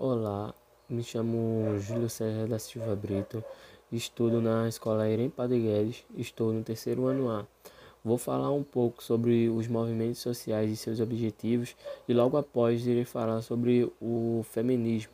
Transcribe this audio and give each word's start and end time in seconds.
Olá, 0.00 0.54
me 0.88 1.02
chamo 1.02 1.76
Júlio 1.80 2.08
César 2.08 2.46
da 2.46 2.56
Silva 2.60 2.94
Brito, 2.94 3.42
estudo 3.90 4.40
na 4.40 4.68
Escola 4.68 5.10
Irem 5.10 5.28
Padre 5.28 5.58
Guedes, 5.58 6.04
estou 6.16 6.52
no 6.52 6.62
terceiro 6.62 7.06
ano 7.06 7.28
A. 7.28 7.44
Vou 8.04 8.16
falar 8.16 8.52
um 8.52 8.62
pouco 8.62 9.02
sobre 9.02 9.48
os 9.48 9.66
movimentos 9.66 10.20
sociais 10.20 10.70
e 10.70 10.76
seus 10.76 11.00
objetivos 11.00 11.74
e 12.08 12.14
logo 12.14 12.36
após 12.36 12.86
irei 12.86 13.04
falar 13.04 13.42
sobre 13.42 13.92
o 14.00 14.46
feminismo. 14.48 15.10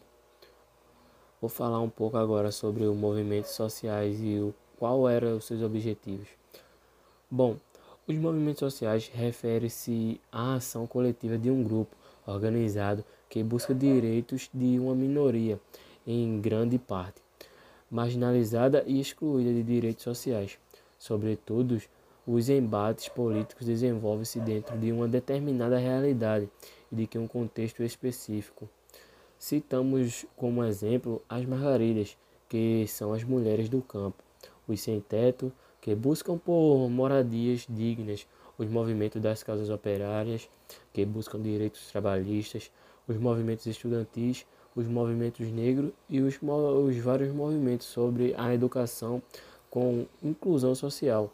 Vou 1.40 1.48
falar 1.48 1.80
um 1.80 1.88
pouco 1.88 2.18
agora 2.18 2.52
sobre 2.52 2.84
os 2.84 2.94
movimentos 2.94 3.52
sociais 3.52 4.18
e 4.20 4.38
o, 4.38 4.54
qual 4.78 5.08
eram 5.08 5.38
os 5.38 5.46
seus 5.46 5.62
objetivos. 5.62 6.28
Bom, 7.30 7.56
os 8.06 8.16
movimentos 8.16 8.60
sociais 8.60 9.10
referem-se 9.14 10.20
à 10.30 10.56
ação 10.56 10.86
coletiva 10.86 11.38
de 11.38 11.50
um 11.50 11.62
grupo 11.62 11.96
organizado 12.26 13.02
que 13.34 13.42
busca 13.42 13.74
direitos 13.74 14.48
de 14.54 14.78
uma 14.78 14.94
minoria, 14.94 15.58
em 16.06 16.40
grande 16.40 16.78
parte, 16.78 17.20
marginalizada 17.90 18.84
e 18.86 19.00
excluída 19.00 19.52
de 19.52 19.64
direitos 19.64 20.04
sociais. 20.04 20.56
Sobretudo, 20.96 21.82
os 22.24 22.48
embates 22.48 23.08
políticos 23.08 23.66
desenvolvem-se 23.66 24.38
dentro 24.38 24.78
de 24.78 24.92
uma 24.92 25.08
determinada 25.08 25.76
realidade 25.78 26.48
e 26.92 26.94
de 26.94 27.08
que 27.08 27.18
um 27.18 27.26
contexto 27.26 27.82
específico. 27.82 28.68
Citamos 29.36 30.24
como 30.36 30.62
exemplo 30.62 31.20
as 31.28 31.44
margaridas, 31.44 32.16
que 32.48 32.86
são 32.86 33.12
as 33.12 33.24
mulheres 33.24 33.68
do 33.68 33.82
campo, 33.82 34.22
os 34.68 34.80
sem-teto, 34.80 35.52
que 35.80 35.92
buscam 35.92 36.38
por 36.38 36.88
moradias 36.88 37.66
dignas, 37.68 38.28
os 38.56 38.68
movimentos 38.68 39.20
das 39.20 39.42
casas 39.42 39.70
operárias, 39.70 40.48
que 40.92 41.04
buscam 41.04 41.42
direitos 41.42 41.90
trabalhistas, 41.90 42.70
os 43.06 43.16
movimentos 43.16 43.66
estudantis, 43.66 44.46
os 44.74 44.86
movimentos 44.86 45.46
negros 45.50 45.92
e 46.08 46.20
os, 46.20 46.38
os 46.42 46.96
vários 46.98 47.32
movimentos 47.32 47.86
sobre 47.86 48.34
a 48.36 48.52
educação 48.52 49.22
com 49.70 50.06
inclusão 50.22 50.74
social. 50.74 51.32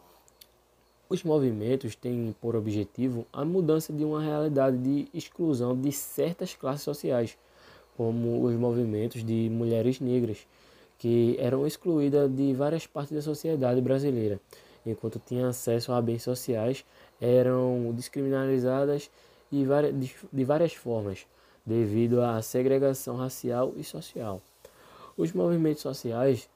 Os 1.09 1.23
movimentos 1.23 1.95
têm 1.95 2.33
por 2.39 2.55
objetivo 2.55 3.25
a 3.33 3.43
mudança 3.43 3.91
de 3.91 4.03
uma 4.03 4.21
realidade 4.21 4.77
de 4.77 5.07
exclusão 5.13 5.79
de 5.79 5.91
certas 5.91 6.55
classes 6.55 6.83
sociais, 6.83 7.37
como 7.97 8.43
os 8.45 8.55
movimentos 8.55 9.23
de 9.23 9.49
mulheres 9.49 9.99
negras, 9.99 10.47
que 10.97 11.35
eram 11.39 11.67
excluídas 11.67 12.33
de 12.33 12.53
várias 12.53 12.87
partes 12.87 13.13
da 13.13 13.21
sociedade 13.21 13.81
brasileira, 13.81 14.39
enquanto 14.85 15.19
tinham 15.19 15.49
acesso 15.49 15.91
a 15.91 16.01
bens 16.01 16.23
sociais, 16.23 16.85
eram 17.19 17.91
descriminalizadas 17.93 19.11
de 19.51 20.45
várias 20.45 20.73
formas, 20.73 21.25
devido 21.65 22.21
à 22.21 22.41
segregação 22.41 23.15
racial 23.15 23.73
e 23.77 23.83
social. 23.83 24.41
Os 25.17 25.33
movimentos 25.33 25.81
sociais 25.81 26.49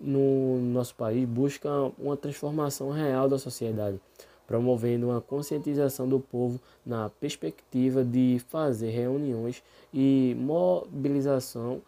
no 0.00 0.58
nosso 0.58 0.94
país 0.94 1.26
buscam 1.28 1.92
uma 1.98 2.16
transformação 2.16 2.90
real 2.90 3.28
da 3.28 3.38
sociedade, 3.38 4.00
promovendo 4.46 5.08
uma 5.08 5.20
conscientização 5.20 6.08
do 6.08 6.20
povo 6.20 6.60
na 6.84 7.08
perspectiva 7.08 8.04
de 8.04 8.40
fazer 8.48 8.90
reuniões 8.90 9.62
e 9.94 10.36
mobilização 10.38 11.80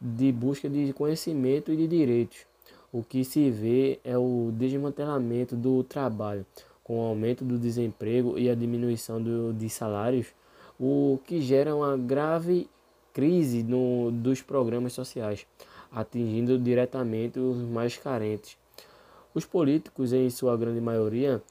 de 0.00 0.32
busca 0.32 0.68
de 0.68 0.92
conhecimento 0.92 1.72
e 1.72 1.76
de 1.76 1.86
direitos. 1.86 2.46
O 2.92 3.02
que 3.02 3.24
se 3.24 3.50
vê 3.50 4.00
é 4.04 4.16
o 4.16 4.50
desmantelamento 4.52 5.56
do 5.56 5.82
trabalho, 5.84 6.46
com 6.82 6.98
o 6.98 7.06
aumento 7.08 7.44
do 7.44 7.58
desemprego 7.58 8.38
e 8.38 8.48
a 8.48 8.54
diminuição 8.54 9.20
do, 9.20 9.52
de 9.52 9.68
salários 9.68 10.28
o 10.78 11.18
que 11.24 11.40
gera 11.40 11.74
uma 11.74 11.96
grave 11.96 12.68
crise 13.12 13.62
no, 13.62 14.10
dos 14.10 14.42
programas 14.42 14.92
sociais, 14.92 15.46
atingindo 15.90 16.58
diretamente 16.58 17.38
os 17.38 17.56
mais 17.56 17.96
carentes. 17.96 18.56
Os 19.34 19.44
políticos, 19.44 20.12
em 20.12 20.28
sua 20.28 20.56
grande 20.56 20.80
maioria, 20.80 21.42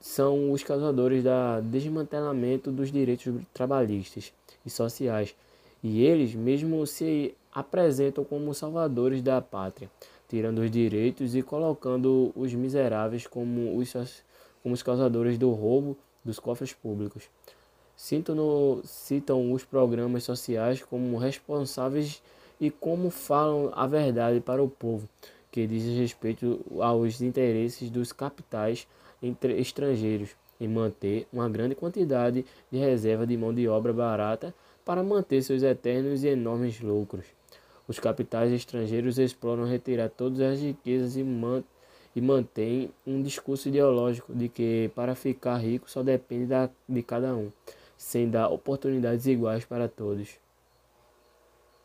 são 0.00 0.52
os 0.52 0.62
causadores 0.62 1.22
da 1.22 1.60
desmantelamento 1.60 2.70
dos 2.70 2.90
direitos 2.90 3.34
trabalhistas 3.52 4.32
e 4.64 4.70
sociais, 4.70 5.34
e 5.82 6.02
eles 6.02 6.34
mesmo 6.34 6.86
se 6.86 7.34
apresentam 7.52 8.24
como 8.24 8.54
salvadores 8.54 9.20
da 9.20 9.40
pátria, 9.40 9.90
tirando 10.28 10.60
os 10.60 10.70
direitos 10.70 11.34
e 11.34 11.42
colocando 11.42 12.32
os 12.34 12.54
miseráveis 12.54 13.26
como 13.26 13.76
os, 13.76 13.92
como 14.62 14.74
os 14.74 14.82
causadores 14.82 15.36
do 15.36 15.50
roubo 15.50 15.96
dos 16.24 16.38
cofres 16.38 16.72
públicos 16.72 17.28
citam, 18.04 18.82
citam 18.84 19.50
os 19.50 19.64
programas 19.64 20.24
sociais 20.24 20.82
como 20.82 21.16
responsáveis 21.16 22.22
e 22.60 22.70
como 22.70 23.08
falam 23.08 23.72
a 23.74 23.86
verdade 23.86 24.40
para 24.40 24.62
o 24.62 24.68
povo, 24.68 25.08
que 25.50 25.66
diz 25.66 25.84
respeito 25.98 26.60
aos 26.80 27.22
interesses 27.22 27.88
dos 27.88 28.12
capitais 28.12 28.86
estrangeiros 29.56 30.36
em 30.60 30.68
manter 30.68 31.26
uma 31.32 31.48
grande 31.48 31.74
quantidade 31.74 32.44
de 32.70 32.78
reserva 32.78 33.26
de 33.26 33.38
mão 33.38 33.54
de 33.54 33.66
obra 33.66 33.92
barata 33.92 34.54
para 34.84 35.02
manter 35.02 35.42
seus 35.42 35.62
eternos 35.62 36.24
e 36.24 36.28
enormes 36.28 36.82
lucros. 36.82 37.24
Os 37.88 37.98
capitais 37.98 38.52
estrangeiros 38.52 39.18
exploram 39.18 39.64
retirar 39.64 40.10
todas 40.10 40.40
as 40.40 40.60
riquezas 40.60 41.16
e, 41.16 41.22
man 41.22 41.64
e 42.14 42.20
mantêm 42.20 42.90
um 43.06 43.22
discurso 43.22 43.68
ideológico 43.68 44.32
de 44.34 44.48
que 44.48 44.90
para 44.94 45.14
ficar 45.14 45.56
rico 45.56 45.90
só 45.90 46.02
depende 46.02 46.46
da, 46.46 46.68
de 46.86 47.02
cada 47.02 47.34
um 47.34 47.50
sem 47.96 48.28
dar 48.28 48.48
oportunidades 48.48 49.26
iguais 49.26 49.64
para 49.64 49.88
todos. 49.88 50.38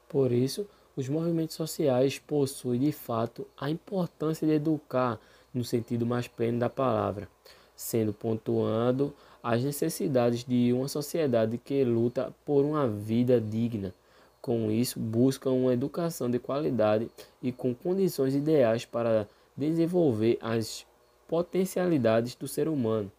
Por 0.07 0.31
isso, 0.31 0.67
os 0.95 1.07
movimentos 1.07 1.55
sociais 1.55 2.19
possuem 2.19 2.79
de 2.79 2.91
fato 2.91 3.47
a 3.57 3.69
importância 3.69 4.45
de 4.47 4.53
educar 4.53 5.19
no 5.53 5.63
sentido 5.63 6.05
mais 6.05 6.27
pleno 6.27 6.59
da 6.59 6.69
palavra, 6.69 7.29
sendo 7.75 8.11
pontuando 8.11 9.13
as 9.41 9.63
necessidades 9.63 10.43
de 10.43 10.73
uma 10.73 10.87
sociedade 10.87 11.57
que 11.57 11.83
luta 11.83 12.33
por 12.43 12.65
uma 12.65 12.87
vida 12.87 13.39
digna. 13.39 13.93
Com 14.41 14.71
isso, 14.71 14.99
buscam 14.99 15.51
uma 15.51 15.73
educação 15.73 16.29
de 16.29 16.39
qualidade 16.39 17.09
e 17.41 17.51
com 17.51 17.73
condições 17.73 18.35
ideais 18.35 18.85
para 18.85 19.27
desenvolver 19.55 20.37
as 20.41 20.85
potencialidades 21.27 22.35
do 22.35 22.47
ser 22.47 22.67
humano 22.67 23.11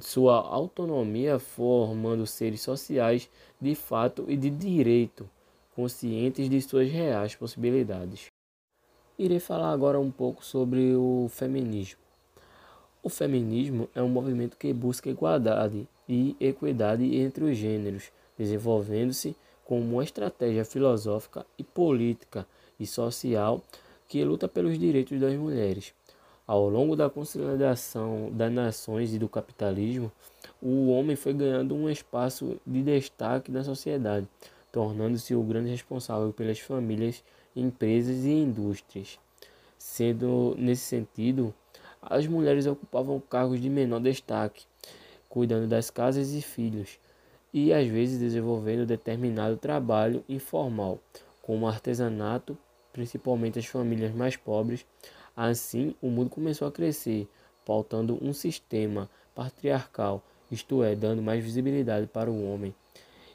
sua 0.00 0.36
autonomia 0.36 1.38
formando 1.38 2.26
seres 2.26 2.60
sociais 2.60 3.28
de 3.60 3.74
fato 3.74 4.24
e 4.28 4.36
de 4.36 4.50
direito, 4.50 5.28
conscientes 5.74 6.48
de 6.48 6.60
suas 6.62 6.90
reais 6.90 7.34
possibilidades. 7.34 8.26
Irei 9.18 9.40
falar 9.40 9.72
agora 9.72 10.00
um 10.00 10.10
pouco 10.10 10.44
sobre 10.44 10.94
o 10.94 11.28
feminismo. 11.30 11.98
O 13.02 13.08
feminismo 13.08 13.88
é 13.94 14.02
um 14.02 14.08
movimento 14.08 14.56
que 14.56 14.72
busca 14.72 15.10
igualdade 15.10 15.88
e 16.08 16.36
equidade 16.38 17.16
entre 17.16 17.44
os 17.44 17.56
gêneros, 17.56 18.12
desenvolvendo-se 18.38 19.36
como 19.64 19.80
uma 19.80 20.04
estratégia 20.04 20.64
filosófica 20.64 21.44
e 21.58 21.64
política 21.64 22.46
e 22.78 22.86
social 22.86 23.62
que 24.08 24.22
luta 24.24 24.46
pelos 24.46 24.78
direitos 24.78 25.18
das 25.18 25.34
mulheres. 25.34 25.94
Ao 26.44 26.68
longo 26.68 26.96
da 26.96 27.08
consolidação 27.08 28.28
das 28.32 28.52
nações 28.52 29.14
e 29.14 29.18
do 29.18 29.28
capitalismo, 29.28 30.10
o 30.60 30.88
homem 30.90 31.14
foi 31.14 31.32
ganhando 31.32 31.72
um 31.72 31.88
espaço 31.88 32.60
de 32.66 32.82
destaque 32.82 33.52
na 33.52 33.62
sociedade, 33.62 34.26
tornando-se 34.72 35.36
o 35.36 35.42
grande 35.42 35.70
responsável 35.70 36.32
pelas 36.32 36.58
famílias, 36.58 37.22
empresas 37.54 38.24
e 38.24 38.30
indústrias. 38.30 39.20
Sendo 39.78 40.56
nesse 40.58 40.82
sentido, 40.82 41.54
as 42.02 42.26
mulheres 42.26 42.66
ocupavam 42.66 43.20
cargos 43.20 43.60
de 43.60 43.70
menor 43.70 44.00
destaque, 44.00 44.64
cuidando 45.28 45.68
das 45.68 45.90
casas 45.90 46.32
e 46.32 46.42
filhos, 46.42 46.98
e 47.54 47.72
às 47.72 47.86
vezes 47.86 48.18
desenvolvendo 48.18 48.84
determinado 48.84 49.56
trabalho 49.56 50.24
informal, 50.28 50.98
como 51.40 51.68
artesanato, 51.68 52.58
principalmente 52.92 53.60
as 53.60 53.66
famílias 53.66 54.12
mais 54.12 54.36
pobres, 54.36 54.84
Assim, 55.36 55.94
o 56.02 56.08
mundo 56.08 56.30
começou 56.30 56.68
a 56.68 56.72
crescer, 56.72 57.28
pautando 57.64 58.18
um 58.22 58.32
sistema 58.32 59.08
patriarcal, 59.34 60.22
isto 60.50 60.82
é, 60.82 60.94
dando 60.94 61.22
mais 61.22 61.42
visibilidade 61.42 62.06
para 62.06 62.30
o 62.30 62.52
homem. 62.52 62.74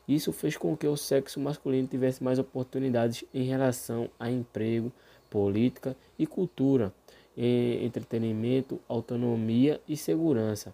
Isso 0.08 0.32
fez 0.32 0.56
com 0.56 0.78
que 0.78 0.88
o 0.88 0.96
sexo 0.96 1.40
masculino 1.40 1.88
tivesse 1.88 2.24
mais 2.24 2.40
oportunidades 2.40 3.26
em 3.34 3.44
relação 3.44 4.10
a 4.20 4.30
emprego, 4.32 4.92
política 5.30 5.98
e 6.18 6.26
cultura, 6.26 6.94
entretenimento, 7.36 8.80
autonomia 8.88 9.82
e 9.88 9.98
segurança, 9.98 10.74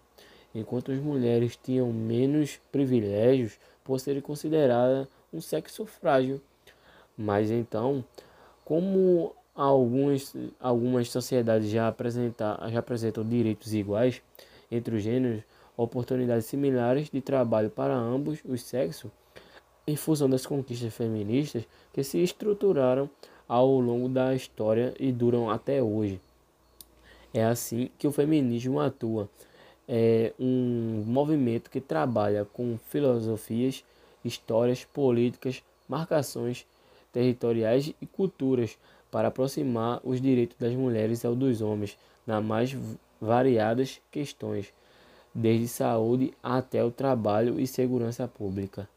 enquanto 0.53 0.91
as 0.91 0.99
mulheres 0.99 1.57
tinham 1.61 1.91
menos 1.91 2.59
privilégios 2.71 3.57
por 3.83 3.99
serem 3.99 4.21
consideradas 4.21 5.07
um 5.33 5.41
sexo 5.41 5.85
frágil. 5.85 6.39
Mas 7.17 7.49
então, 7.49 8.03
como 8.63 9.35
Algumas, 9.55 10.35
algumas 10.59 11.09
sociedades 11.09 11.69
já, 11.69 11.87
apresentar, 11.87 12.69
já 12.71 12.79
apresentam 12.79 13.23
direitos 13.23 13.73
iguais 13.73 14.21
entre 14.71 14.95
os 14.95 15.03
gêneros, 15.03 15.43
oportunidades 15.77 16.45
similares 16.45 17.09
de 17.09 17.21
trabalho 17.21 17.69
para 17.69 17.95
ambos 17.95 18.39
os 18.45 18.61
sexos. 18.63 19.11
em 19.85 19.95
função 19.95 20.29
das 20.29 20.45
conquistas 20.45 20.93
feministas 20.93 21.65
que 21.91 22.03
se 22.03 22.17
estruturaram 22.23 23.09
ao 23.47 23.79
longo 23.79 24.07
da 24.07 24.33
história 24.33 24.93
e 24.99 25.11
duram 25.11 25.49
até 25.49 25.83
hoje. 25.83 26.19
É 27.33 27.43
assim 27.43 27.89
que 27.97 28.07
o 28.07 28.11
feminismo 28.11 28.79
atua. 28.79 29.29
É 29.87 30.31
um 30.39 31.03
movimento 31.05 31.69
que 31.69 31.81
trabalha 31.81 32.45
com 32.45 32.77
filosofias, 32.89 33.83
histórias, 34.23 34.85
políticas, 34.85 35.61
marcações 35.89 36.65
territoriais 37.11 37.93
e 38.01 38.05
culturas 38.05 38.77
para 39.13 39.27
aproximar 39.27 40.01
os 40.03 40.19
direitos 40.19 40.57
das 40.57 40.73
mulheres 40.73 41.23
ao 41.23 41.35
dos 41.35 41.61
homens 41.61 41.95
nas 42.25 42.43
mais 42.43 42.75
variadas 43.21 44.01
questões, 44.09 44.73
desde 45.31 45.67
saúde 45.67 46.33
até 46.41 46.83
o 46.83 46.89
trabalho 46.89 47.59
e 47.59 47.67
segurança 47.67 48.27
pública. 48.27 48.89